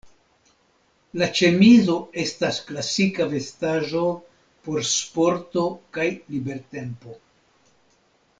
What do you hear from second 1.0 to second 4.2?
La ĉemizo estas klasika vestaĵo